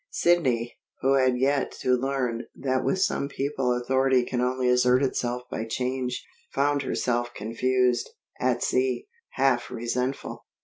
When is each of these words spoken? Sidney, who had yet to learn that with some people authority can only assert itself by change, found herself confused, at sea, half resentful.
Sidney, 0.09 0.79
who 1.01 1.13
had 1.13 1.37
yet 1.37 1.71
to 1.81 1.95
learn 1.95 2.47
that 2.55 2.83
with 2.83 2.99
some 3.03 3.29
people 3.29 3.71
authority 3.75 4.25
can 4.25 4.41
only 4.41 4.67
assert 4.67 5.03
itself 5.03 5.43
by 5.51 5.63
change, 5.63 6.25
found 6.51 6.81
herself 6.81 7.35
confused, 7.35 8.09
at 8.39 8.63
sea, 8.63 9.05
half 9.33 9.69
resentful. 9.69 10.47